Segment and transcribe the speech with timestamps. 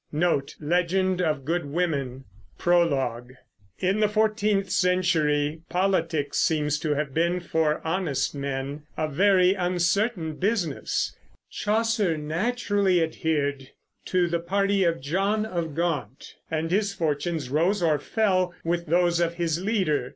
[0.11, 1.41] In the
[4.11, 11.15] fourteenth century politics seems to have been, for honest men, a very uncertain business.
[11.51, 13.69] Chaucer naturally adhered
[14.05, 19.19] to the party of John of Gaunt, and his fortunes rose or fell with those
[19.19, 20.09] of his leader.